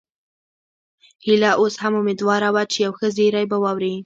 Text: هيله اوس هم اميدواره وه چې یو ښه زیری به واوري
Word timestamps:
هيله 1.25 1.51
اوس 1.59 1.75
هم 1.83 1.93
اميدواره 2.01 2.49
وه 2.55 2.63
چې 2.71 2.77
یو 2.85 2.93
ښه 2.97 3.07
زیری 3.17 3.43
به 3.49 3.57
واوري 3.63 3.95